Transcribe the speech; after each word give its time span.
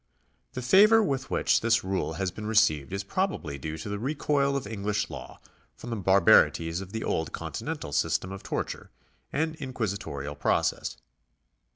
The 0.53 0.63
favour 0.63 1.03
with 1.03 1.29
which 1.29 1.61
this 1.61 1.83
rule 1.83 2.13
has 2.13 2.31
been 2.31 2.47
received 2.47 2.91
is 2.91 3.03
probably 3.03 3.59
due 3.59 3.77
to 3.77 3.87
the 3.87 3.99
recoil 3.99 4.55
of 4.57 4.65
English 4.65 5.11
law 5.11 5.39
from 5.75 5.91
the 5.91 5.95
barbarities 5.95 6.81
of 6.81 6.91
the 6.91 7.03
old 7.03 7.31
Continental 7.31 7.91
system 7.91 8.31
of 8.31 8.41
torture 8.41 8.89
and 9.31 9.53
inquisitorial 9.57 10.33
process. 10.33 10.97